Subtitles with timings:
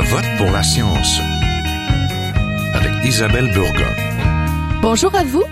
[0.00, 1.20] Vote pour la science
[2.72, 3.92] avec Isabelle Burgon.
[4.80, 5.42] Bonjour à vous.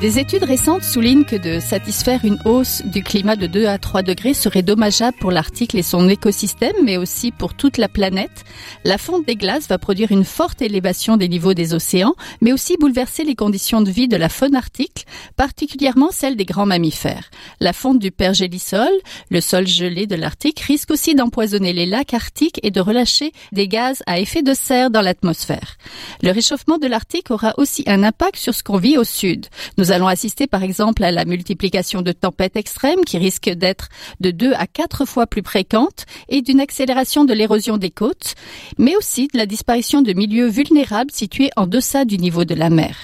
[0.00, 4.00] Des études récentes soulignent que de satisfaire une hausse du climat de 2 à 3
[4.00, 8.44] degrés serait dommageable pour l'Arctique et son écosystème, mais aussi pour toute la planète.
[8.84, 12.78] La fonte des glaces va produire une forte élévation des niveaux des océans, mais aussi
[12.78, 15.04] bouleverser les conditions de vie de la faune arctique,
[15.36, 17.28] particulièrement celle des grands mammifères.
[17.60, 18.88] La fonte du pergélisol,
[19.30, 23.68] le sol gelé de l'Arctique, risque aussi d'empoisonner les lacs arctiques et de relâcher des
[23.68, 25.76] gaz à effet de serre dans l'atmosphère.
[26.22, 29.44] Le réchauffement de l'Arctique aura aussi un impact sur ce qu'on vit au sud.
[29.92, 33.88] Allons assister par exemple à la multiplication de tempêtes extrêmes qui risquent d'être
[34.20, 38.34] de 2 à 4 fois plus fréquentes et d'une accélération de l'érosion des côtes,
[38.78, 42.70] mais aussi de la disparition de milieux vulnérables situés en deçà du niveau de la
[42.70, 42.96] mer.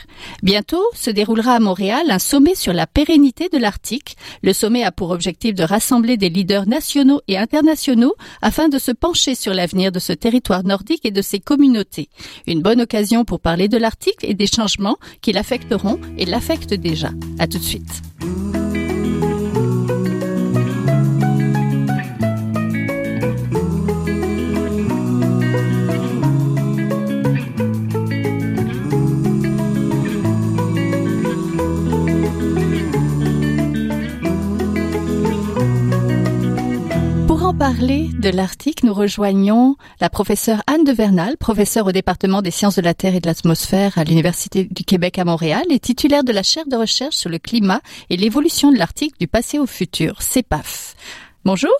[0.42, 4.16] Bientôt se déroulera à Montréal un sommet sur la pérennité de l'Arctique.
[4.42, 8.92] Le sommet a pour objectif de rassembler des leaders nationaux et internationaux afin de se
[8.92, 12.08] pencher sur l'avenir de ce territoire nordique et de ses communautés.
[12.46, 17.10] Une bonne occasion pour parler de l'Arctique et des changements qui l'affecteront et l'affectent déjà.
[17.38, 18.02] À tout de suite.
[37.46, 42.50] En parler de l'Arctique, nous rejoignons la professeure Anne de Vernal, professeure au département des
[42.50, 46.24] sciences de la Terre et de l'atmosphère à l'Université du Québec à Montréal et titulaire
[46.24, 47.80] de la chaire de recherche sur le climat
[48.10, 50.96] et l'évolution de l'Arctique du passé au futur, CEPAF.
[51.44, 51.70] Bonjour.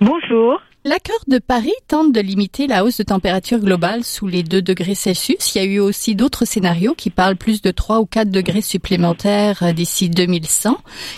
[0.00, 0.60] Bonjour.
[0.88, 4.94] L'accord de Paris tente de limiter la hausse de température globale sous les 2 degrés
[4.94, 5.52] Celsius.
[5.52, 8.60] Il y a eu aussi d'autres scénarios qui parlent plus de 3 ou 4 degrés
[8.60, 10.76] supplémentaires euh, d'ici 2100.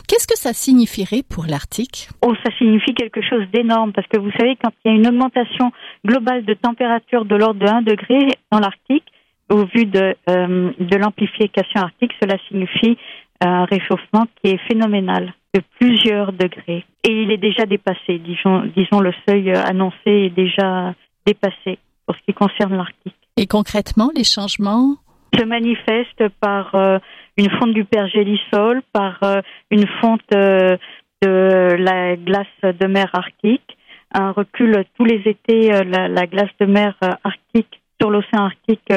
[0.09, 2.09] Qu'est-ce que ça signifierait pour l'Arctique?
[2.23, 5.07] Oh, ça signifie quelque chose d'énorme parce que vous savez, quand il y a une
[5.07, 5.71] augmentation
[6.03, 8.17] globale de température de l'ordre de 1 degré
[8.51, 9.05] dans l'Arctique,
[9.51, 12.97] au vu de, euh, de l'amplification arctique, cela signifie
[13.43, 16.85] un réchauffement qui est phénoménal de plusieurs degrés.
[17.05, 20.95] Et il est déjà dépassé, disons, disons le seuil annoncé est déjà
[21.27, 23.15] dépassé pour ce qui concerne l'Arctique.
[23.37, 24.97] Et concrètement, les changements
[25.37, 26.99] se manifestent par euh,
[27.37, 30.77] une fonte du pergélisol, par euh, une fonte euh,
[31.23, 33.77] de la glace de mer arctique,
[34.13, 38.93] un recul tous les étés, la, la, glace de mer arctique sur l'océan arctique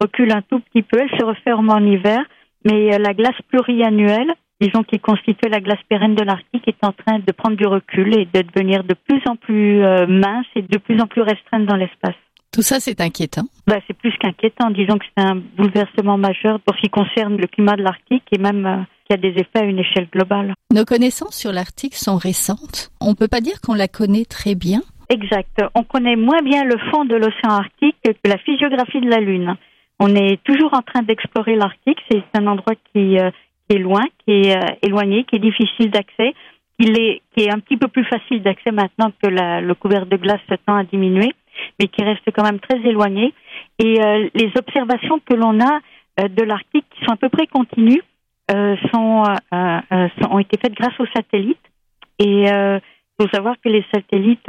[0.00, 2.20] recule un tout petit peu, elle se referme en hiver,
[2.64, 7.18] mais la glace pluriannuelle disons, qui constituait la glace pérenne de l'Arctique, est en train
[7.18, 10.78] de prendre du recul et de devenir de plus en plus euh, mince et de
[10.78, 12.14] plus en plus restreinte dans l'espace.
[12.52, 13.44] Tout ça, c'est inquiétant.
[13.66, 14.70] Ben, c'est plus qu'inquiétant.
[14.70, 18.38] Disons que c'est un bouleversement majeur pour ce qui concerne le climat de l'Arctique et
[18.38, 20.54] même euh, qui a des effets à une échelle globale.
[20.72, 22.90] Nos connaissances sur l'Arctique sont récentes.
[23.00, 24.80] On ne peut pas dire qu'on la connaît très bien.
[25.10, 25.62] Exact.
[25.74, 29.56] On connaît moins bien le fond de l'océan Arctique que la physiographie de la Lune.
[30.00, 31.98] On est toujours en train d'explorer l'Arctique.
[32.10, 33.30] C'est un endroit qui euh,
[33.68, 36.34] qui est loin, qui est euh, éloigné, qui est difficile d'accès,
[36.78, 40.06] qui est, qui est un petit peu plus facile d'accès maintenant que la, le couvert
[40.06, 41.32] de glace tend à diminuer,
[41.78, 43.34] mais qui reste quand même très éloigné.
[43.78, 45.80] Et euh, les observations que l'on a
[46.20, 48.02] euh, de l'Arctique, qui sont à peu près continues,
[48.92, 49.24] sont,
[50.30, 51.58] ont été faites grâce aux satellites.
[52.20, 52.80] Et il
[53.20, 54.46] faut savoir que les satellites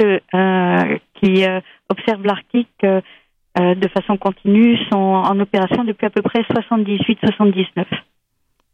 [1.14, 1.44] qui
[1.88, 7.86] observent l'Arctique de façon continue sont en opération depuis à peu près 78-79.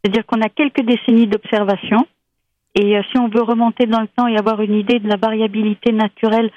[0.05, 2.05] C'est-à-dire qu'on a quelques décennies d'observation.
[2.75, 5.15] Et euh, si on veut remonter dans le temps et avoir une idée de la
[5.15, 6.51] variabilité naturelle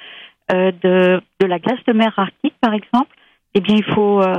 [0.52, 3.08] euh, de, la glace de mer arctique, par exemple,
[3.54, 4.34] eh bien, il faut euh,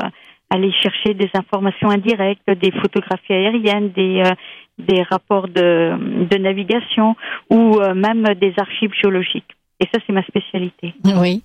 [0.51, 4.21] aller chercher des informations indirectes, des photographies aériennes, des,
[5.09, 7.15] rapports de navigation
[7.49, 9.55] ou même des archives géologiques.
[9.81, 10.93] Et ça, c'est ma spécialité.
[11.05, 11.41] Oui.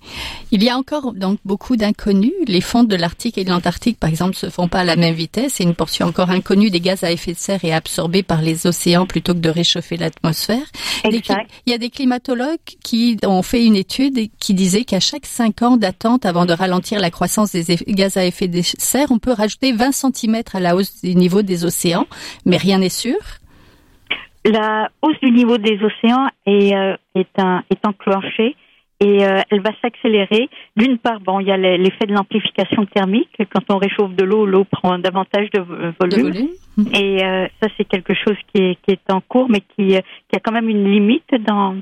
[0.51, 2.33] Il y a encore donc beaucoup d'inconnus.
[2.47, 5.13] Les fonds de l'Arctique et de l'Antarctique, par exemple, se font pas à la même
[5.13, 5.61] vitesse.
[5.61, 8.67] Et une portion encore inconnue des gaz à effet de serre est absorbée par les
[8.67, 10.65] océans plutôt que de réchauffer l'atmosphère.
[11.05, 11.49] Exact.
[11.65, 15.61] Il y a des climatologues qui ont fait une étude qui disait qu'à chaque cinq
[15.61, 19.31] ans d'attente avant de ralentir la croissance des gaz à effet de serre, on peut
[19.31, 22.05] rajouter 20 cm à la hausse du niveau des océans.
[22.45, 23.15] Mais rien n'est sûr
[24.45, 28.55] la hausse du niveau des océans est, euh, est, un, est enclenchée
[29.01, 30.49] et euh, elle va s'accélérer.
[30.77, 33.35] D'une part, bon, il y a l'effet de l'amplification thermique.
[33.51, 35.59] Quand on réchauffe de l'eau, l'eau prend davantage de
[35.99, 36.49] volume.
[36.93, 40.35] Et euh, ça, c'est quelque chose qui est, qui est en cours, mais qui, qui
[40.35, 41.75] a quand même une limite dans,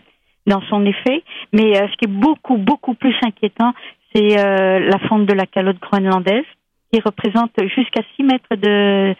[0.47, 1.21] dans son effet.
[1.51, 3.73] Mais ce qui est beaucoup, beaucoup plus inquiétant,
[4.15, 6.45] c'est la fonte de la calotte groenlandaise,
[6.91, 9.15] qui représente jusqu'à 6 mètres de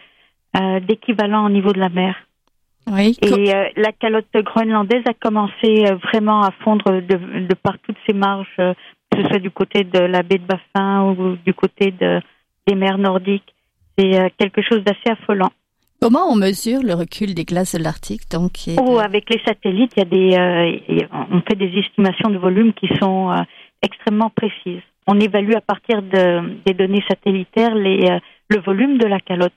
[0.86, 2.14] d'équivalent au niveau de la mer.
[2.90, 3.16] Oui.
[3.22, 8.56] Et la calotte groenlandaise a commencé vraiment à fondre de, de par toutes ses marges,
[8.56, 12.20] que ce soit du côté de la baie de Baffin ou du côté de,
[12.66, 13.54] des mers nordiques.
[13.96, 15.50] C'est quelque chose d'assez affolant.
[16.00, 20.00] Comment on mesure le recul des glaces de l'Arctique donc oh, Avec les satellites, il
[20.00, 23.32] y a des, on fait des estimations de volume qui sont
[23.80, 24.82] extrêmement précises.
[25.06, 29.52] On évalue à partir de, des données satellitaires les, le volume de la calotte.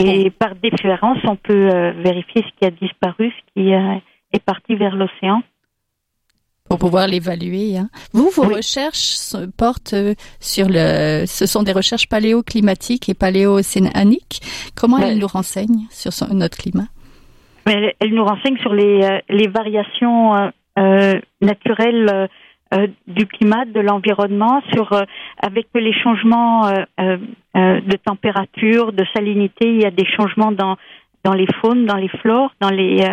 [0.00, 3.96] Et par différence, on peut euh, vérifier ce qui a disparu, ce qui euh,
[4.32, 5.42] est parti vers l'océan.
[6.68, 7.76] Pour pouvoir l'évaluer.
[7.78, 7.88] Hein.
[8.12, 11.24] Vous, vos recherches portent euh, sur le.
[11.26, 14.40] Ce sont des recherches paléoclimatiques et paléocéaniques.
[14.74, 16.88] Comment elles nous renseignent sur notre climat?
[17.66, 20.52] Elles nous renseignent sur les, les variations
[21.40, 22.28] naturelles
[22.74, 25.02] euh, du climat, de l'environnement, sur euh,
[25.40, 27.16] avec les changements euh,
[27.54, 30.76] de température, de salinité, il y a des changements dans
[31.22, 33.06] dans les faunes, dans les flores, dans les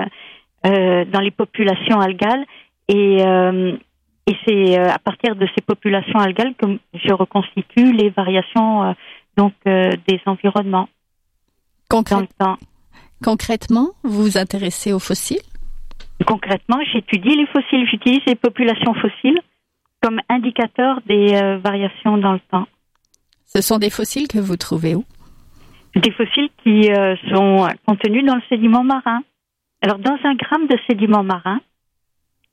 [0.63, 2.45] dans les populations algales.
[2.87, 3.17] Et
[4.25, 8.95] et c'est à partir de ces populations algales que je reconstitue les variations
[9.35, 10.89] donc des environnements.
[13.23, 15.52] Concrètement, vous vous intéressez aux fossiles?
[16.25, 19.39] Concrètement, j'étudie les fossiles, j'utilise les populations fossiles
[20.01, 22.67] comme indicateur des euh, variations dans le temps.
[23.45, 25.05] Ce sont des fossiles que vous trouvez où?
[25.95, 29.21] Des fossiles qui euh, sont contenus dans le sédiment marin.
[29.81, 31.59] Alors, dans un gramme de sédiment marin,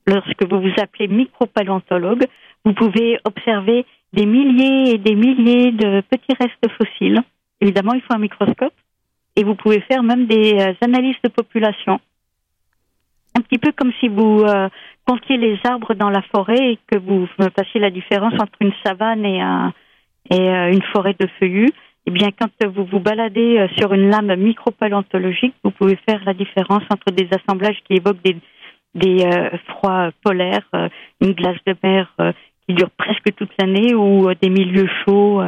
[0.05, 2.25] lorsque vous vous appelez micropaléontologue,
[2.65, 7.19] vous pouvez observer des milliers et des milliers de petits restes fossiles.
[7.61, 8.73] Évidemment, il faut un microscope.
[9.35, 11.99] Et vous pouvez faire même des euh, analyses de population
[13.37, 14.69] un petit peu comme si vous euh,
[15.05, 19.25] comptiez les arbres dans la forêt et que vous fassiez la différence entre une savane
[19.25, 19.73] et, un,
[20.29, 21.71] et euh, une forêt de feuillus.
[22.07, 26.33] Eh bien, quand vous vous baladez euh, sur une lame micropaléontologique, vous pouvez faire la
[26.33, 28.37] différence entre des assemblages qui évoquent des,
[28.95, 29.25] des
[29.67, 30.67] froids polaires,
[31.21, 32.13] une glace de mer
[32.67, 35.41] qui dure presque toute l'année ou des milieux chauds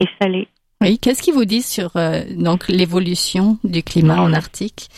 [0.00, 0.48] et salés.
[0.80, 1.92] Oui, qu'est-ce qu'ils vous disent sur
[2.36, 4.88] donc l'évolution du climat en Arctique?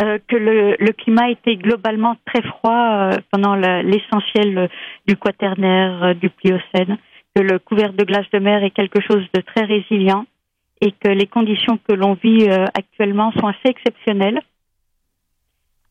[0.00, 4.68] Euh, que le, le, climat était globalement très froid euh, pendant l'essentiel euh,
[5.08, 6.98] du quaternaire du Pliocène,
[7.34, 10.24] que le couvert de glace de mer est quelque chose de très résilient
[10.80, 14.40] et que les conditions que l'on vit actuellement sont assez exceptionnelles.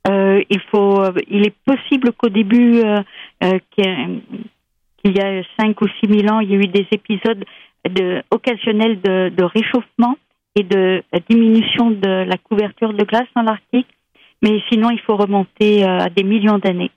[0.07, 2.81] il faut, il est possible qu'au début,
[3.41, 4.21] qu'il
[5.03, 7.43] y a cinq ou six mille ans, il y a eu des épisodes
[7.89, 10.15] de, occasionnels de, de réchauffement
[10.55, 13.96] et de diminution de la couverture de glace dans l'Arctique
[14.41, 16.91] mais sinon, il faut remonter euh, à des millions d'années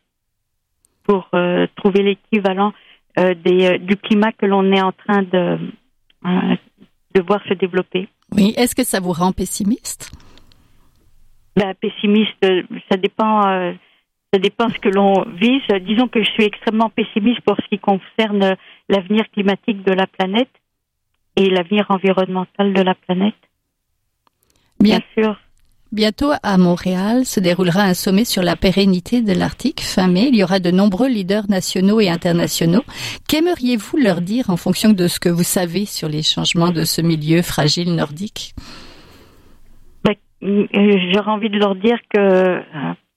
[1.04, 2.72] pour euh, trouver l'équivalent
[3.18, 3.34] euh,
[3.78, 5.58] du climat que l'on est en train de,
[7.14, 8.08] de voir se développer.
[8.32, 10.12] Oui, est-ce que ça vous rend pessimiste?
[11.56, 12.46] Ben, Pessimiste,
[12.90, 13.42] ça dépend,
[14.32, 15.62] ça dépend ce que l'on vise.
[15.84, 18.56] Disons que je suis extrêmement pessimiste pour ce qui concerne
[18.88, 20.48] l'avenir climatique de la planète
[21.34, 23.34] et l'avenir environnemental de la planète.
[24.78, 25.40] Bien, Bien sûr.
[25.92, 29.80] Bientôt à Montréal se déroulera un sommet sur la pérennité de l'Arctique.
[29.80, 32.84] Fin mai, il y aura de nombreux leaders nationaux et internationaux.
[33.28, 37.02] Qu'aimeriez-vous leur dire en fonction de ce que vous savez sur les changements de ce
[37.02, 38.54] milieu fragile nordique?
[40.04, 40.14] Ben,
[40.44, 40.66] euh,
[41.12, 42.60] J'aurais envie de leur dire que, euh,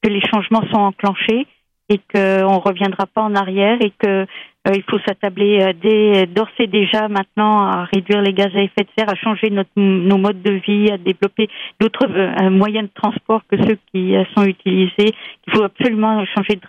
[0.01, 1.45] que les changements sont enclenchés
[1.89, 4.25] et qu'on ne reviendra pas en arrière et que
[4.71, 8.89] il faut s'attabler euh, d'ores et déjà maintenant à réduire les gaz à effet de
[8.97, 11.49] serre, à changer notre, nos modes de vie, à développer
[11.81, 15.13] d'autres euh, moyens de transport que ceux qui sont utilisés.
[15.47, 16.59] Il faut absolument changer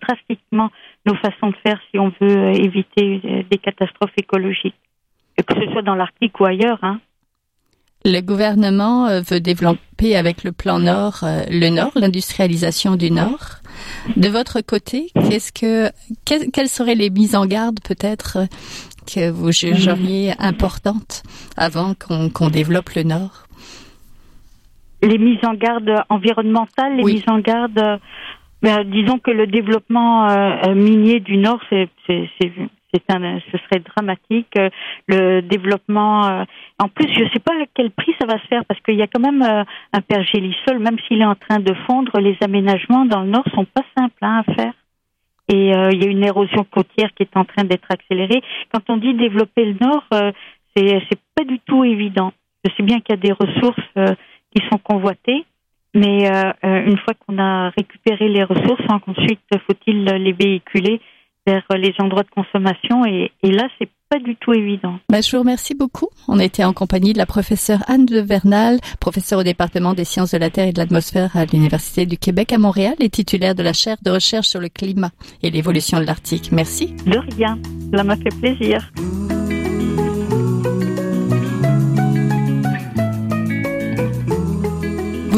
[0.00, 0.70] drastiquement
[1.04, 4.76] nos façons de faire si on veut éviter des catastrophes écologiques,
[5.36, 6.78] que ce soit dans l'Arctique ou ailleurs.
[6.82, 7.00] Hein.
[8.04, 13.61] Le gouvernement veut développer avec le plan Nord le Nord, l'industrialisation du Nord.
[14.16, 15.90] De votre côté, qu'est-ce que,
[16.24, 18.38] quelles seraient les mises en garde peut-être
[19.06, 21.22] que vous jugeriez importantes
[21.56, 23.46] avant qu'on développe le Nord?
[25.02, 28.00] Les mises en garde environnementales, les mises en garde,
[28.62, 31.88] ben, disons que le développement euh, minier du Nord, c'est
[32.92, 34.54] c'est un, ce serait dramatique.
[34.58, 34.68] Euh,
[35.06, 36.44] le développement, euh,
[36.78, 38.96] en plus, je ne sais pas à quel prix ça va se faire parce qu'il
[38.96, 42.36] y a quand même euh, un pergélisol, même s'il est en train de fondre, les
[42.42, 44.72] aménagements dans le nord sont pas simples hein, à faire.
[45.48, 48.40] Et il y a une érosion côtière qui est en train d'être accélérée.
[48.72, 50.04] Quand on dit développer le nord,
[50.74, 52.32] c'est c'est pas du tout évident.
[52.64, 54.16] Je sais bien qu'il y a des ressources
[54.54, 55.44] qui sont convoitées,
[55.94, 56.30] mais
[56.62, 61.00] une fois qu'on a récupéré les ressources, ensuite faut-il les véhiculer
[61.46, 64.98] vers les endroits de consommation et, et là c'est pas du tout évident.
[65.10, 66.08] Bah, je vous remercie beaucoup.
[66.28, 70.32] On était en compagnie de la professeure Anne de Vernal, professeure au département des sciences
[70.32, 73.62] de la Terre et de l'atmosphère à l'Université du Québec à Montréal et titulaire de
[73.62, 75.10] la chaire de recherche sur le climat
[75.42, 76.52] et l'évolution de l'Arctique.
[76.52, 76.94] Merci.
[77.06, 77.58] De rien.
[77.90, 78.90] Cela m'a fait plaisir.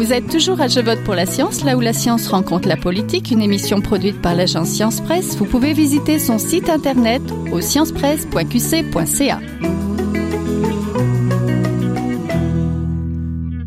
[0.05, 2.77] Vous êtes toujours à Je vote pour la science, là où la science rencontre la
[2.77, 5.35] politique, une émission produite par l'agence Science Presse.
[5.35, 9.39] Vous pouvez visiter son site internet au sciencepresse.qc.ca.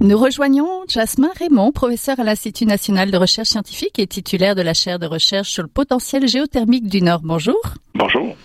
[0.00, 4.75] Nous rejoignons Jasmin Raymond, professeur à l'Institut national de recherche scientifique et titulaire de la
[4.75, 7.23] chaire de recherche sur le potentiel géothermique du Nord.
[7.25, 7.59] Bonjour.
[7.97, 8.37] Bonjour.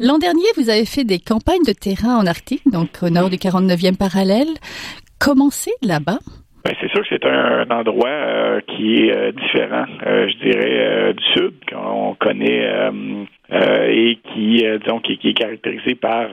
[0.00, 3.36] L'an dernier, vous avez fait des campagnes de terrain en Arctique, donc au nord du
[3.36, 4.48] 49e parallèle.
[5.18, 6.18] Comment c'est là-bas?
[6.64, 11.14] Ben, c'est sûr que c'est un, endroit euh, qui est euh, différent, euh, je dirais,
[11.14, 12.68] du sud, qu'on connaît
[13.54, 16.28] et qui, disons, qui, est caractérisé par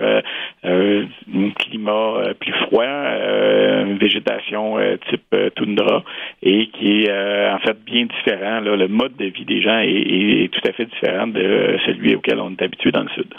[0.63, 4.77] un climat plus froid, une végétation
[5.09, 6.03] type toundra,
[6.41, 8.61] et qui est en fait bien différent.
[8.61, 12.15] Là, le mode de vie des gens est, est tout à fait différent de celui
[12.15, 13.33] auquel on est habitué dans le sud.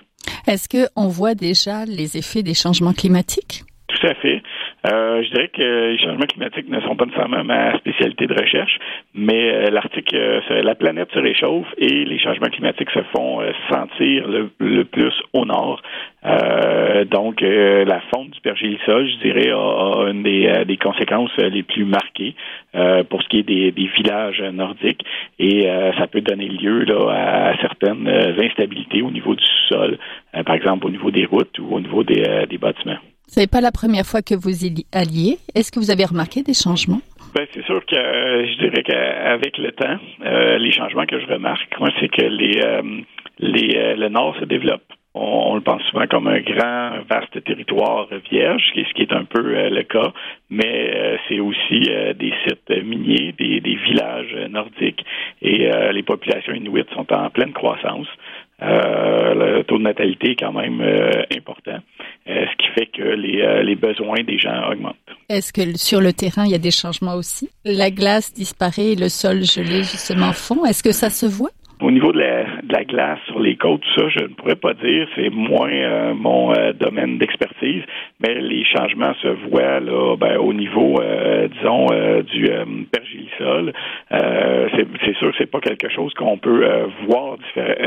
[0.47, 3.63] Est-ce qu'on voit déjà les effets des changements climatiques?
[3.89, 4.43] Tout à fait.
[4.87, 8.79] Euh, je dirais que les changements climatiques ne sont pas nécessairement ma spécialité de recherche,
[9.15, 14.27] mais euh, l'Arctique, euh, la planète se réchauffe et les changements climatiques se font sentir
[14.29, 15.83] le, plus au nord.
[17.11, 22.35] donc, la fonte du pergélisol, je dirais, a, une des, conséquences les plus marquées
[23.09, 25.05] pour ce qui est des, villages nordiques
[25.39, 25.69] et
[25.99, 29.99] ça peut donner lieu là, à certaines instabilités au niveau du sol,
[30.45, 32.99] par exemple au niveau des routes ou au niveau des bâtiments.
[33.31, 35.39] Ce n'est pas la première fois que vous y alliez.
[35.55, 37.01] Est-ce que vous avez remarqué des changements?
[37.33, 41.27] Ben, c'est sûr que euh, je dirais qu'avec le temps, euh, les changements que je
[41.27, 42.83] remarque, moi, c'est que les, euh,
[43.39, 44.83] le Nord se développe.
[45.15, 49.43] On, le pense souvent comme un grand, vaste territoire vierge, ce qui est un peu
[49.43, 50.13] le cas,
[50.51, 55.05] mais c'est aussi des sites miniers, des, villages nordiques,
[55.43, 58.07] et les populations inuites sont en pleine croissance.
[58.61, 60.81] Le taux de natalité est quand même
[61.37, 61.81] important,
[62.31, 64.97] ce qui fait que les, les besoins des gens augmentent.
[65.29, 67.49] Est-ce que sur le terrain, il y a des changements aussi?
[67.65, 70.65] La glace disparaît et le sol gelé, justement, fond.
[70.65, 71.51] Est-ce que ça se voit?
[71.81, 74.57] Au niveau de la, de la, glace sur les côtes, tout ça, je ne pourrais
[74.57, 75.09] pas dire.
[75.17, 77.83] C'est moins euh, mon euh, domaine d'expertise,
[78.21, 81.87] mais les changements se voient là, ben, au niveau, euh, disons,
[82.31, 82.51] du
[83.41, 83.73] pergélisol.
[85.05, 87.37] c'est sûr que c'est pas quelque chose qu'on peut voir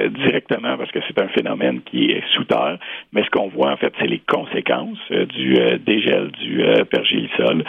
[0.09, 2.77] directement parce que c'est un phénomène qui est sous terre,
[3.11, 5.55] mais ce qu'on voit en fait, c'est les conséquences du
[5.85, 7.63] dégel du pergélisol,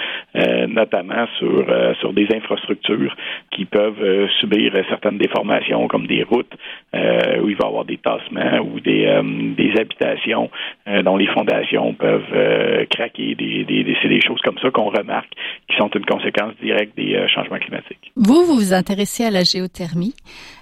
[0.69, 1.65] notamment sur
[2.01, 3.15] sur des infrastructures
[3.51, 6.55] qui peuvent subir certaines déformations comme des routes
[6.95, 9.23] euh, où il va y avoir des tassements ou des, euh,
[9.57, 10.51] des habitations
[10.84, 13.35] euh, dont les fondations peuvent craquer.
[13.35, 15.33] Des, des, c'est des choses comme ça qu'on remarque
[15.69, 18.13] qui sont une conséquence directe des changements climatiques.
[18.17, 20.15] Vous, vous vous intéressez à la géothermie.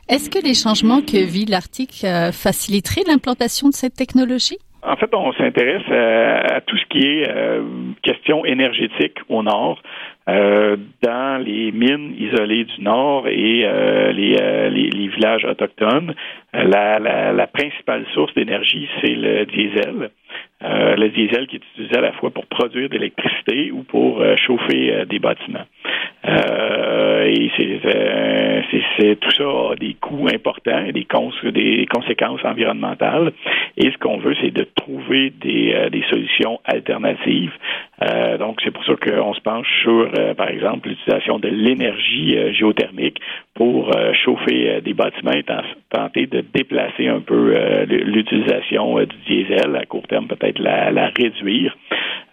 [0.09, 4.59] Est-ce que les changements que vit l'Arctique faciliteraient l'implantation de cette technologie?
[4.85, 7.29] En fait, on s'intéresse à, tout ce qui est
[8.03, 9.81] question énergétique au nord.
[10.29, 16.15] Euh, dans les mines isolées du Nord et euh, les, euh, les, villages autochtones,
[16.53, 20.11] la, la, la principale source d'énergie, c'est le diesel.
[20.61, 25.05] le diesel qui est utilisé à la fois pour produire de l'électricité ou pour chauffer
[25.07, 25.67] des bâtiments.
[26.25, 31.07] Et c'est, tout ça a des coûts importants des,
[31.53, 33.33] des conséquences environnementales.
[33.77, 37.53] Et ce qu'on veut, c'est de trouver des, des solutions alternatives.
[38.39, 42.53] donc, c'est pour ça qu'on se penche sur euh, par exemple, l'utilisation de l'énergie euh,
[42.53, 43.19] géothermique
[43.55, 45.45] pour euh, chauffer des bâtiments et
[45.91, 47.55] tenter de déplacer un peu
[47.87, 51.77] l'utilisation du diesel à court terme, peut-être la, réduire.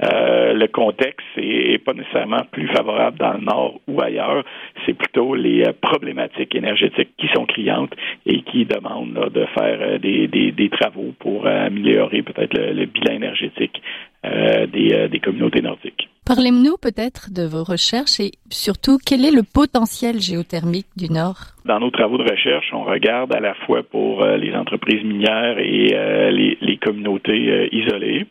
[0.02, 4.44] le contexte n'est pas nécessairement plus favorable dans le nord ou ailleurs.
[4.86, 7.94] C'est plutôt les problématiques énergétiques qui sont criantes
[8.26, 13.82] et qui demandent de faire des, travaux pour améliorer peut-être le, bilan énergétique
[14.24, 15.99] des communautés nordiques.
[16.30, 21.58] Parlez-nous peut-être de vos recherches et surtout quel est le potentiel géothermique du Nord?
[21.66, 25.58] Dans nos travaux de recherche, on regarde à la fois pour euh, les entreprises minières
[25.58, 28.28] et euh, les, communautés euh, isolées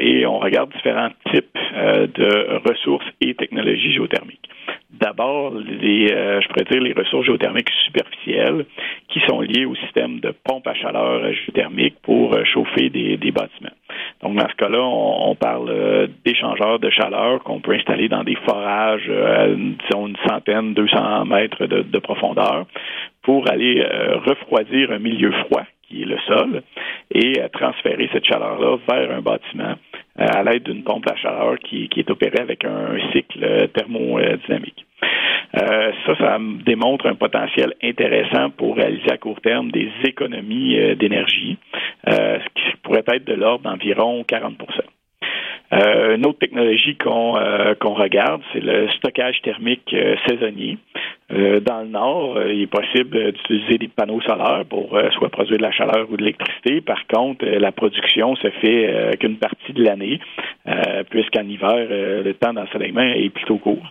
[0.00, 4.50] et on regarde différents types de ressources et technologies géothermiques.
[5.00, 8.66] D'abord, les, je pourrais dire les ressources géothermiques superficielles
[9.08, 13.70] qui sont liées au système de pompe à chaleur géothermique pour chauffer des bâtiments.
[14.22, 18.36] Donc, dans ce cas-là, on, parle euh, d'échangeurs de chaleur qu'on peut installer dans des
[18.36, 22.66] forages, euh, disons une centaine, 200 mètres de, profondeur,
[23.22, 26.62] pour aller euh, refroidir un milieu froid qui est le sol,
[27.12, 29.74] et transférer cette chaleur-là vers un bâtiment
[30.16, 34.86] à l'aide d'une pompe à chaleur qui, est opérée avec un cycle thermodynamique.
[36.10, 41.58] Euh, ça, démontre un potentiel intéressant pour réaliser à court terme des économies euh, d'énergie,
[42.08, 44.56] euh, ce qui pourrait être de l'ordre d'environ 40%
[45.72, 47.34] euh, une autre technologie qu'on
[47.78, 49.94] qu'on regarde, c'est le stockage thermique
[50.26, 50.78] saisonnier.
[51.32, 55.28] Euh, dans le nord, euh, il est possible d'utiliser des panneaux solaires pour euh, soit
[55.28, 56.80] produire de la chaleur ou de l'électricité.
[56.80, 60.20] Par contre, la production se fait qu'une partie de l'année,
[61.10, 63.86] puisqu'en hiver, le temps d'ensoleillement est plutôt court.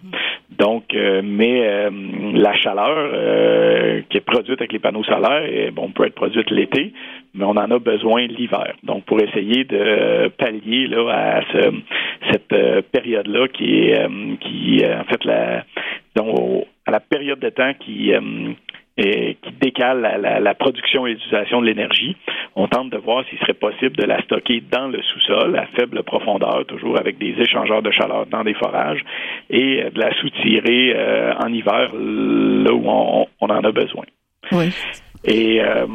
[0.58, 1.90] Donc, mais
[2.34, 6.94] la chaleur qui est produite avec les panneaux solaires, bon, peut être produite l'été,
[7.34, 8.74] mais on en a besoin l'hiver.
[8.84, 11.42] Donc, pour essayer de pallier là, à
[12.32, 14.08] cette période-là qui est,
[14.42, 15.64] qui en fait la
[16.16, 18.54] donc, à la période de temps qui, euh,
[19.62, 20.02] décale
[20.42, 22.18] la, production et l'utilisation de l'énergie.
[22.56, 26.04] On tente de voir s'il serait possible de la stocker dans le sous-sol à faible
[26.04, 29.02] profondeur, toujours avec des échangeurs de chaleur dans des forages,
[29.50, 34.06] et de la soutirer euh, en hiver là où on, on en a besoin.
[34.52, 34.74] Oui.
[35.26, 35.86] Et euh,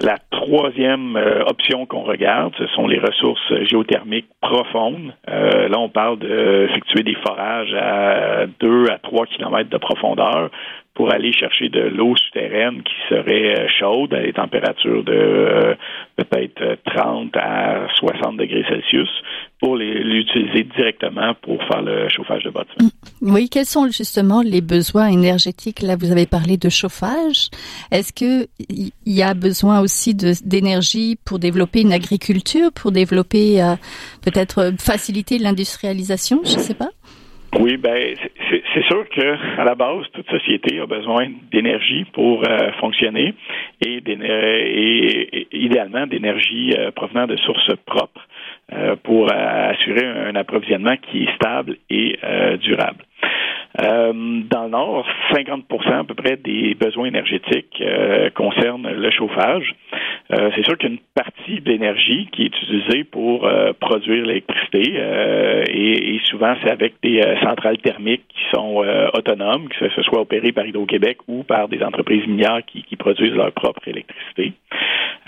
[0.00, 5.12] la troisième euh, option qu'on regarde, ce sont les ressources géothermiques profondes.
[5.28, 10.50] Euh, là, on parle d'effectuer des forages à 2 à 3 kilomètres de profondeur
[10.94, 15.76] pour aller chercher de l'eau souterraine qui serait chaude à des températures de
[16.16, 19.08] peut-être 30 à 60 degrés Celsius
[19.60, 22.90] pour l'utiliser directement pour faire le chauffage de bâtiment.
[23.22, 23.32] Mm.
[23.32, 25.82] Oui, quels sont justement les besoins énergétiques?
[25.82, 27.50] Là, vous avez parlé de chauffage.
[27.90, 33.76] Est-ce que il y a besoin aussi d'énergie pour développer une agriculture, pour développer euh,
[34.22, 36.40] peut-être faciliter l'industrialisation?
[36.44, 36.90] Je ne sais pas.
[37.58, 38.14] Oui, ben
[38.74, 43.34] c'est sûr que à la base, toute société a besoin d'énergie pour euh, fonctionner
[43.84, 44.02] et,
[45.52, 48.26] idéalement d'énergie euh, provenant de sources propres.
[48.72, 52.16] Euh, pour assurer un approvisionnement qui est stable et
[52.62, 53.04] durable.
[53.78, 54.12] Euh,
[54.50, 57.82] dans le Nord, 50% à peu près des besoins énergétiques
[58.34, 59.74] concernent le chauffage.
[60.30, 64.82] c'est sûr qu'une partie de l'énergie qui est utilisée pour produire l'électricité,
[65.68, 70.52] et, et, souvent c'est avec des centrales thermiques qui sont autonomes, que ce soit opérées
[70.52, 74.52] par Hydro-Québec ou par des entreprises minières qui, qui produisent leur propre électricité.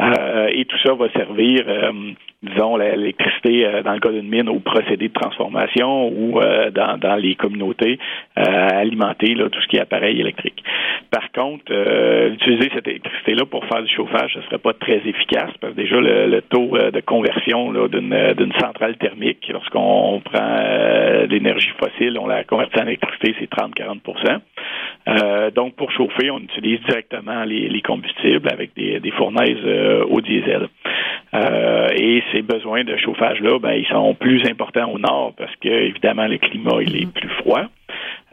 [0.00, 1.64] et tout ça va servir
[2.42, 6.98] disons, l'électricité euh, dans le cas d'une mine au procédé de transformation ou euh, dans,
[6.98, 7.98] dans, les communautés
[8.38, 10.62] euh, alimenter là, tout ce qui est appareil électrique.
[11.10, 11.72] Par contre,
[12.32, 15.80] utiliser cette électricité-là pour faire du chauffage, ce ne serait pas très efficace parce que
[15.80, 20.62] déjà le, taux de conversion d'une centrale thermique, lorsqu'on prend
[21.28, 24.00] l'énergie fossile, on la convertit en électricité, c'est 30-40
[25.54, 29.64] donc, pour chauffer, on utilise directement les, les combustibles avec des, des fournaises
[30.08, 30.68] au diesel.
[31.34, 36.26] et ces besoins de chauffage-là, ben, ils sont plus importants au nord parce que, évidemment,
[36.26, 37.66] le climat, il est plus froid.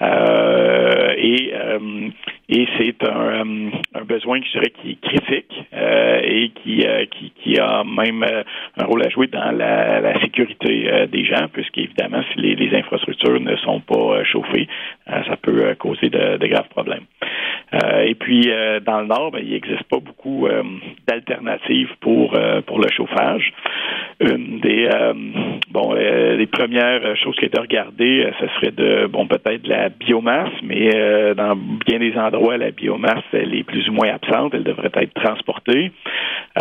[0.01, 2.09] Euh, et euh,
[2.47, 7.59] et c'est un, euh, un, besoin je dirais qui est critique et qui, qui, qui
[7.59, 12.55] a même un rôle à jouer dans la, la sécurité des gens puisqu'évidemment si les,
[12.55, 14.67] les, infrastructures ne sont pas chauffées
[15.05, 17.05] ça peut causer de, de graves problèmes
[17.71, 18.49] et puis
[18.85, 20.47] dans le nord ben, il n'existe pas beaucoup
[21.07, 23.53] d'alternatives pour pour le chauffage
[24.19, 24.89] une des
[25.69, 30.51] bon les premières choses qui étaient regardées ce serait de bon peut-être de la biomasse,
[30.63, 34.63] mais euh, dans bien des endroits, la biomasse, elle est plus ou moins absente, elle
[34.63, 35.91] devrait être transportée.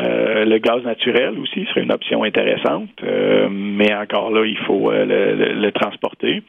[0.02, 4.90] Euh, le gaz naturel aussi serait une option intéressante, euh, mais encore là, il faut
[4.92, 6.42] le, transporter.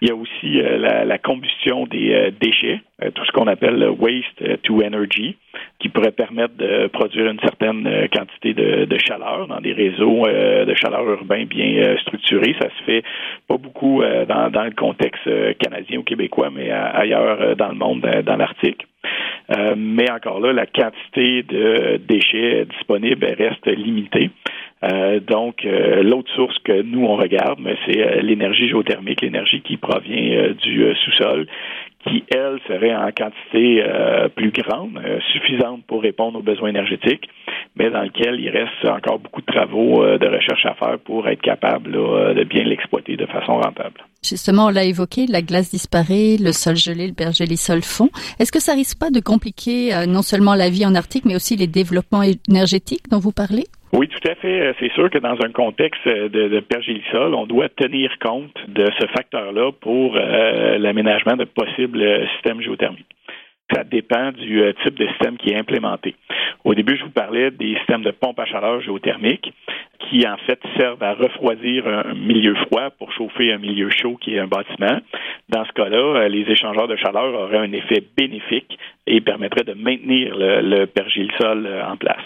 [0.00, 0.60] Il y a aussi
[1.06, 2.80] la, combustion des déchets,
[3.14, 5.36] tout ce qu'on appelle le waste to energy,
[5.78, 11.08] qui pourrait permettre de produire une certaine quantité de, chaleur dans des réseaux de chaleur
[11.08, 12.54] urbains bien structurés.
[12.60, 13.02] Ça se fait
[13.48, 15.28] pas beaucoup dans, le contexte
[15.58, 18.86] canadien ou québécois, mais ailleurs euh, dans le monde, euh, dans l'Arctique.
[19.56, 24.30] Euh, mais encore là, la quantité de déchets disponibles reste limitée.
[25.26, 31.46] Donc, l'autre source que nous, on regarde, c'est l'énergie géothermique, l'énergie qui provient du sous-sol,
[32.04, 33.82] qui, elle, serait en quantité
[34.34, 35.00] plus grande,
[35.32, 37.28] suffisante pour répondre aux besoins énergétiques,
[37.76, 41.40] mais dans lequel il reste encore beaucoup de travaux de recherche à faire pour être
[41.40, 44.04] capable de bien l'exploiter de façon rentable.
[44.24, 48.08] Justement, on l'a évoqué, la glace disparaît, le sol gelé, le pergélisol fond.
[48.38, 51.36] Est-ce que ça risque pas de compliquer euh, non seulement la vie en Arctique, mais
[51.36, 53.64] aussi les développements énergétiques dont vous parlez?
[53.96, 54.74] Oui, tout à fait.
[54.80, 59.06] C'est sûr que dans un contexte de, de pergélisol, on doit tenir compte de ce
[59.06, 62.04] facteur-là pour euh, l'aménagement de possibles
[62.34, 63.14] systèmes géothermiques.
[63.72, 66.16] Ça dépend du euh, type de système qui est implémenté.
[66.64, 69.52] Au début, je vous parlais des systèmes de pompe à chaleur géothermique
[70.08, 74.34] qui, en fait, servent à refroidir un milieu froid pour chauffer un milieu chaud qui
[74.34, 74.98] est un bâtiment.
[75.48, 79.74] Dans ce cas-là, euh, les échangeurs de chaleur auraient un effet bénéfique et permettraient de
[79.74, 82.22] maintenir le, le pergile sol euh, en place.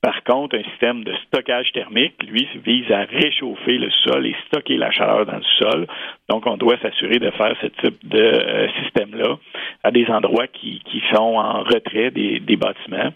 [0.00, 4.76] Par contre, un système de stockage thermique, lui, vise à réchauffer le sol et stocker
[4.76, 5.86] la chaleur dans le sol.
[6.28, 9.38] Donc, on doit s'assurer de faire ce type de euh, système-là
[9.82, 10.80] à des endroits qui,
[11.12, 13.10] sont en retrait des, bâtiments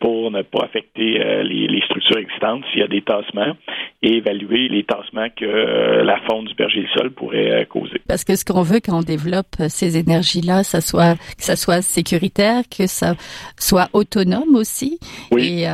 [0.00, 3.56] pour ne pas affecter euh, les, les, structures existantes s'il y a des tassements
[4.02, 8.00] et évaluer les tassements que la fonte du pergile sol pourrait causer.
[8.08, 11.82] Parce que ce qu'on veut quand on développe ces énergies-là, ça soit que ça soit
[11.82, 13.14] sécuritaire, que ça
[13.58, 14.98] soit autonome aussi,
[15.30, 15.62] oui.
[15.62, 15.66] et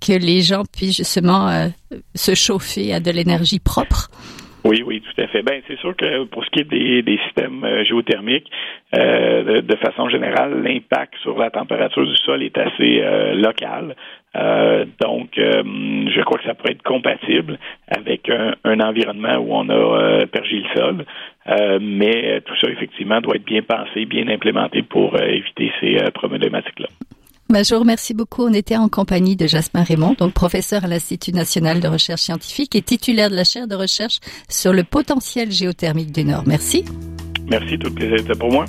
[0.00, 1.68] que les gens puissent justement euh,
[2.14, 4.10] se chauffer à de l'énergie propre.
[4.64, 5.42] Oui, oui, tout à fait.
[5.42, 8.50] Ben, c'est sûr que pour ce qui est des, des systèmes euh, géothermiques,
[8.94, 13.94] euh, de, de, façon générale, l'impact sur la température du sol est assez euh, local.
[14.36, 19.68] Euh, donc, je crois que ça pourrait être compatible avec un, un environnement où on
[19.68, 21.04] a pergé le sol.
[21.80, 26.88] mais tout ça, effectivement, doit être bien pensé, bien implémenté pour éviter ces problématiques-là.
[27.50, 28.44] Je vous remercie beaucoup.
[28.44, 32.74] On était en compagnie de Jasmin Raymond, donc professeur à l'Institut national de recherche scientifique
[32.74, 36.44] et titulaire de la chaire de recherche sur le potentiel géothermique du Nord.
[36.46, 36.84] Merci.
[37.48, 38.66] Merci, tout le plaisir était pour moi.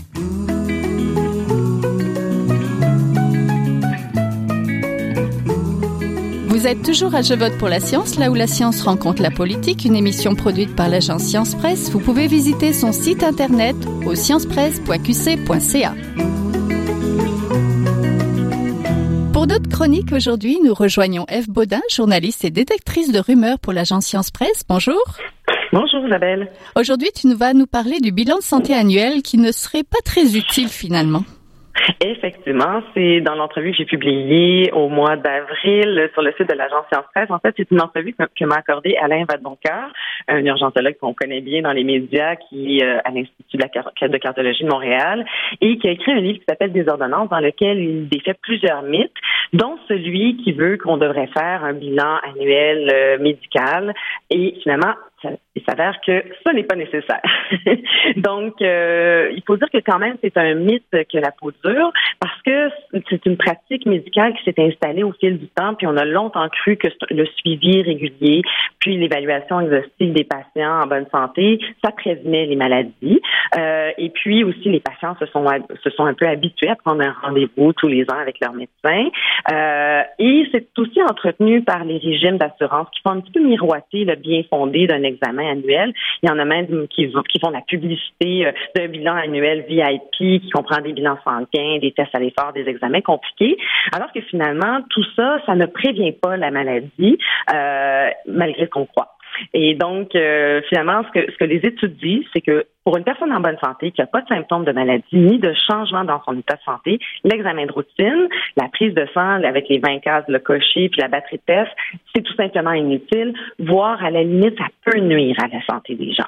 [6.48, 9.32] Vous êtes toujours à Je vote pour la science, là où la science rencontre la
[9.32, 11.90] politique, une émission produite par l'agence Science Presse.
[11.90, 15.94] Vous pouvez visiter son site internet au sciencepresse.qc.ca.
[19.50, 24.30] notre chronique aujourd'hui, nous rejoignons Eve Baudin, journaliste et détectrice de rumeurs pour l'agence Science
[24.30, 24.64] Presse.
[24.70, 25.02] Bonjour.
[25.74, 26.52] Bonjour Isabelle.
[26.76, 30.38] Aujourd'hui, tu vas nous parler du bilan de santé annuel qui ne serait pas très
[30.38, 31.24] utile finalement.
[32.02, 36.86] Effectivement, c'est dans l'entrevue que j'ai publiée au mois d'avril sur le site de l'agence
[36.92, 37.30] Science Presse.
[37.30, 39.92] En fait, c'est une entrevue que, m'a accordée Alain Vadoncoeur,
[40.28, 44.64] un urgentologue qu'on connaît bien dans les médias, qui est euh, à l'Institut de, cardiologie
[44.64, 45.26] de Montréal
[45.62, 48.84] et qui a écrit un livre qui s'appelle Des ordonnances dans lequel il défait plusieurs
[48.84, 49.12] mythes,
[49.54, 53.94] dont celui qui veut qu'on devrait faire un bilan annuel euh, médical.
[54.30, 54.94] Et finalement
[55.56, 57.22] il s'avère que ça n'est pas nécessaire.
[58.18, 61.92] Donc, euh, il faut dire que quand même, c'est un mythe que la peau dure
[62.20, 62.70] parce que
[63.10, 66.48] c'est une pratique médicale qui s'est installée au fil du temps, puis on a longtemps
[66.50, 68.42] cru que le suivi régulier,
[68.80, 73.22] puis l'évaluation exhaustive des patients en bonne santé, ça prévenait les maladies.
[73.58, 75.46] Euh, et puis aussi, les patients se sont
[75.84, 79.10] se sont un peu habitués à prendre un rendez-vous tous les ans avec leur médecin.
[79.52, 84.06] Euh, et c'est aussi entretenu par les régimes d'assurance qui font un petit peu miroiter
[84.06, 85.94] le bien fondé d'un examen annuel.
[86.24, 90.42] Il y en a même qui, qui font la publicité euh, d'un bilan annuel VIP
[90.42, 93.58] qui comprend des bilans sanguins, des tests à l'effort, des examens compliqués.
[93.94, 97.18] Alors que finalement, tout ça, ça ne prévient pas la maladie,
[97.54, 99.16] euh, malgré ce qu'on croit.
[99.54, 103.04] Et donc, euh, finalement, ce que, ce que les études disent, c'est que pour une
[103.04, 106.22] personne en bonne santé qui n'a pas de symptômes de maladie ni de changement dans
[106.24, 110.26] son état de santé, l'examen de routine, la prise de sang avec les 20 cases,
[110.28, 111.72] le cocher puis la batterie de test,
[112.16, 116.14] c'est tout simplement inutile, voire à la limite, ça peut nuire à la santé des
[116.14, 116.28] gens.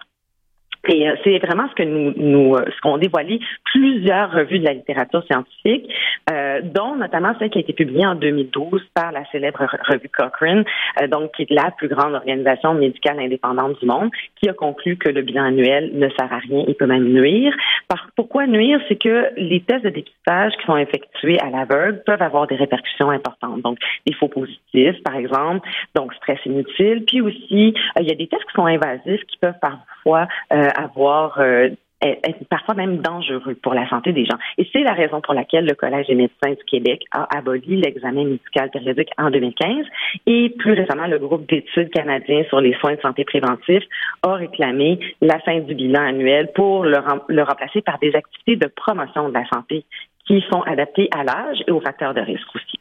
[0.88, 4.66] Et euh, c'est vraiment ce que nous, nous euh, ce qu'ont dévoilé plusieurs revues de
[4.66, 5.88] la littérature scientifique,
[6.32, 10.64] euh, dont notamment celle qui a été publiée en 2012 par la célèbre revue Cochrane,
[11.02, 14.10] euh, donc qui est la plus grande organisation médicale indépendante du monde,
[14.42, 17.54] qui a conclu que le bilan annuel ne sert à rien et peut même nuire.
[17.88, 18.80] Par, pourquoi nuire?
[18.88, 23.10] C'est que les tests de dépistage qui sont effectués à l'aveugle peuvent avoir des répercussions
[23.12, 23.62] importantes.
[23.62, 27.04] Donc des faux positifs, par exemple, donc stress inutile.
[27.06, 30.28] Puis aussi, il y a des tests qui sont invasifs qui peuvent parfois
[30.76, 31.70] avoir euh,
[32.02, 34.38] être parfois même dangereux pour la santé des gens.
[34.58, 38.24] Et c'est la raison pour laquelle le Collège des médecins du Québec a aboli l'examen
[38.24, 39.86] médical périodique en 2015
[40.26, 43.84] et plus récemment, le groupe d'études canadien sur les soins de santé préventifs
[44.24, 48.68] a réclamé la fin du bilan annuel pour le, le remplacer par des activités de
[48.68, 49.86] promotion de la santé
[50.28, 52.80] qui sont adaptées à l'âge et aux facteurs de risque aussi.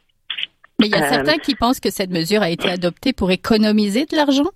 [0.79, 3.29] Mais il y a euh, certains qui pensent que cette mesure a été adoptée pour
[3.29, 4.49] économiser de l'argent?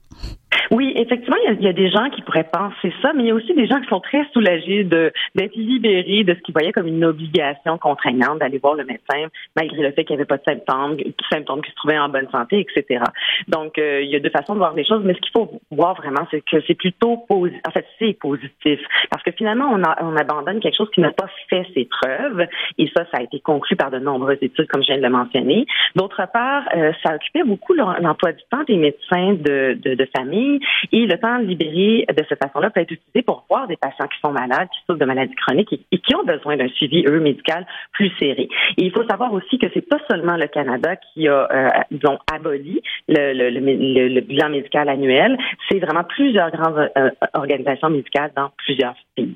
[0.71, 3.35] Oui, effectivement, il y, a, des gens qui pourraient penser ça, mais il y a
[3.35, 7.05] aussi des gens qui sont très soulagés d'être libérés de ce qu'ils voyaient comme une
[7.05, 10.97] obligation contraignante d'aller voir le médecin, malgré le fait qu'il n'y avait pas de symptômes,
[11.31, 13.03] symptômes qui se trouvaient en bonne santé, etc.
[13.47, 15.51] Donc, euh, il y a deux façons de voir les choses, mais ce qu'il faut
[15.71, 17.61] voir vraiment, c'est que c'est plutôt positif.
[17.67, 18.79] En fait, c'est positif,
[19.11, 22.89] parce que finalement, on, on abandonne quelque chose qui n'a pas fait ses preuves, et
[22.95, 25.65] ça, ça a été conclu par de nombreuses études, comme je viens de le mentionner.
[25.95, 30.44] D'autre part, euh, ça occupait beaucoup l'emploi du temps des médecins de, de, de famille
[30.91, 34.19] et le temps libéré de cette façon-là peut être utilisé pour voir des patients qui
[34.19, 37.65] sont malades, qui souffrent de maladies chroniques et, qui ont besoin d'un suivi, eux, médical
[37.93, 38.49] plus serré.
[38.77, 42.17] Et il faut savoir aussi que c'est pas seulement le Canada qui a, euh, disons,
[42.31, 45.37] aboli le, bilan médical annuel,
[45.69, 49.35] c'est vraiment plusieurs grandes euh, organisations médicales dans plusieurs pays.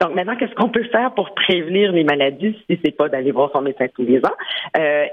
[0.00, 3.50] Donc maintenant, qu'est-ce qu'on peut faire pour prévenir les maladies si c'est pas d'aller voir
[3.52, 4.34] son médecin tous les ans?
[4.76, 5.06] Euh,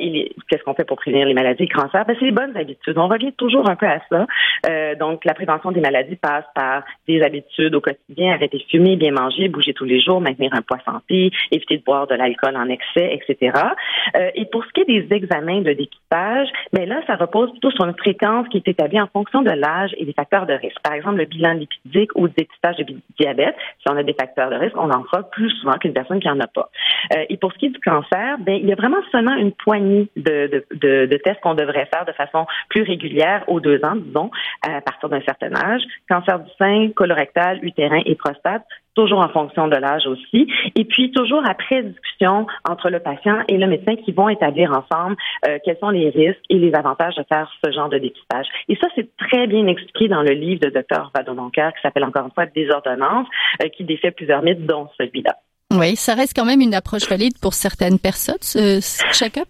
[0.50, 2.98] Qu'est-ce qu'on fait pour prévenir les maladies, le cancer Ben c'est les bonnes habitudes.
[2.98, 4.26] On revient toujours un peu à ça.
[4.70, 8.96] Euh, donc la prévention des maladies passe par des habitudes au quotidien, arrêter de fumer,
[8.96, 12.56] bien manger, bouger tous les jours, maintenir un poids santé, éviter de boire de l'alcool
[12.56, 13.58] en excès, etc.
[14.16, 17.72] Euh, et pour ce qui est des examens de d'équipage, ben là, ça repose plutôt
[17.72, 20.80] sur une fréquence qui est établie en fonction de l'âge et des facteurs de risque.
[20.84, 22.86] Par exemple, le bilan lipidique ou le dépistage de
[23.18, 26.20] diabète, si on a des facteurs de risque on en fera plus souvent qu'une personne
[26.20, 26.70] qui en a pas.
[27.16, 29.52] Euh, et pour ce qui est du cancer, ben, il y a vraiment seulement une
[29.52, 33.96] poignée de, de, de, tests qu'on devrait faire de façon plus régulière aux deux ans,
[33.96, 34.32] disons,
[34.62, 35.82] à partir d'un certain âge.
[36.10, 41.12] Cancer du sein, colorectal, utérin et prostate, toujours en fonction de l'âge aussi, et puis
[41.12, 45.16] toujours après discussion entre le patient et le médecin qui vont établir ensemble
[45.48, 48.48] euh, quels sont les risques et les avantages de faire ce genre de dépistage.
[48.68, 51.12] Et ça, c'est très bien expliqué dans le livre de Dr.
[51.16, 53.28] Vadononker qui s'appelle encore une fois Des ordonnances,
[53.64, 55.36] euh, qui défait plusieurs mythes, dont celui-là.
[55.72, 58.82] Oui, ça reste quand même une approche valide pour certaines personnes, ce
[59.14, 59.48] check-up?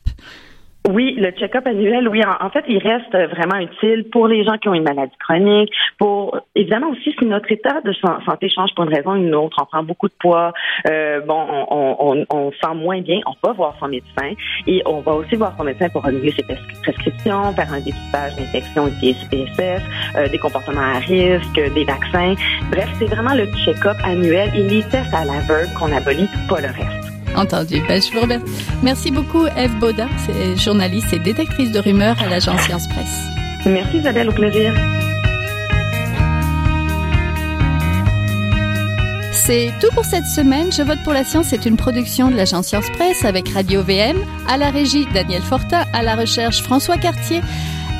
[0.89, 4.67] Oui, le check-up annuel, oui, en, fait, il reste vraiment utile pour les gens qui
[4.67, 8.94] ont une maladie chronique, pour évidemment aussi si notre état de santé change pour une
[8.94, 10.54] raison ou une autre, on prend beaucoup de poids,
[10.89, 14.34] euh, bon, on, on, on, sent moins bien, on va voir son médecin
[14.65, 16.44] et on va aussi voir son médecin pour renouveler ses
[16.82, 19.84] prescriptions, faire un dépistage d'infection ITS-PSS,
[20.15, 22.34] euh, des comportements à risque, des vaccins.
[22.72, 26.67] Bref, c'est vraiment le check-up annuel et les tests à l'aveugle qu'on abolit, pas le
[26.67, 27.01] reste.
[27.36, 27.82] Entendu.
[27.88, 28.46] Ben, je vous remercie.
[28.84, 30.10] Merci beaucoup, Eve Baudin,
[30.56, 33.22] journaliste et détectrice de rumeurs à l'agence Science Presse.
[33.65, 34.30] Merci, Isabelle.
[34.30, 34.74] Au plaisir.
[39.34, 40.72] C'est tout pour cette semaine.
[40.72, 44.17] Je vote pour la science C'est une production de l'agence Science Presse avec Radio VM,
[44.48, 47.41] à la régie Daniel Fortin, à la recherche François Cartier.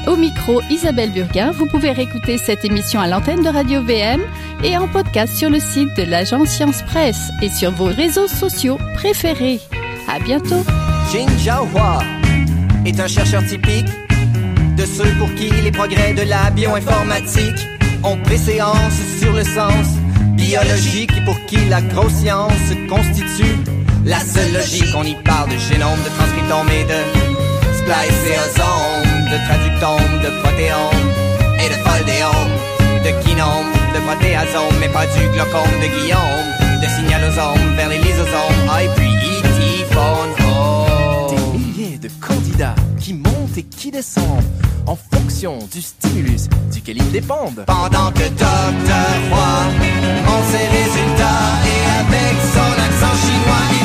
[0.08, 1.52] Au micro, Isabelle Burguin.
[1.52, 4.22] Vous pouvez réécouter cette émission à l'antenne de Radio VM
[4.64, 8.80] et en podcast sur le site de l'agence Science Presse et sur vos réseaux sociaux
[8.96, 9.60] préférés.
[10.08, 10.64] À bientôt.
[11.12, 12.00] Jin Jiahua
[12.86, 13.86] est un chercheur typique
[14.76, 17.68] de ceux pour qui les progrès de la bioinformatique
[18.04, 19.86] ont préséance sur le sens
[20.34, 23.56] biologique et pour qui la grosse science constitue
[24.04, 24.96] la seule logique.
[24.96, 31.08] On y parle de génome, de transcriptome et de spliceosome de traductome, de protéome
[31.64, 32.54] et de foldéome,
[33.06, 36.48] de kinome, de protéasome, mais pas du glaucome de Guillaume,
[36.82, 39.12] de signalosome vers les lysosomes, ah, et puis
[39.92, 40.34] phone
[41.30, 44.44] Des milliers de candidats qui montent et qui descendent
[44.86, 47.64] en fonction du stimulus duquel ils dépendent.
[47.68, 49.62] Pendant que Docteur Roy,
[50.28, 53.81] en ses résultats et avec son accent chinois,